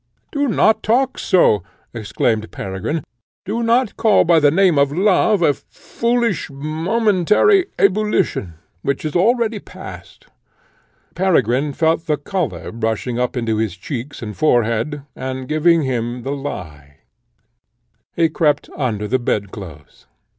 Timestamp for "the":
4.39-4.49, 12.07-12.17, 16.23-16.33, 19.07-19.19